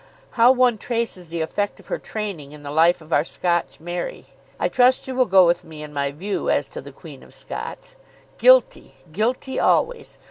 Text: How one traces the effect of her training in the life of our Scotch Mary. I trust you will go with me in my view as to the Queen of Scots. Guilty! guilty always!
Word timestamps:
How 0.31 0.51
one 0.51 0.79
traces 0.79 1.29
the 1.29 1.41
effect 1.41 1.79
of 1.79 1.85
her 1.89 1.99
training 1.99 2.53
in 2.53 2.63
the 2.63 2.71
life 2.71 3.01
of 3.01 3.13
our 3.13 3.23
Scotch 3.23 3.79
Mary. 3.79 4.25
I 4.59 4.67
trust 4.67 5.07
you 5.07 5.13
will 5.13 5.25
go 5.27 5.45
with 5.45 5.63
me 5.63 5.83
in 5.83 5.93
my 5.93 6.09
view 6.11 6.49
as 6.49 6.69
to 6.69 6.81
the 6.81 6.91
Queen 6.91 7.21
of 7.21 7.35
Scots. 7.35 7.95
Guilty! 8.39 8.95
guilty 9.11 9.59
always! 9.59 10.17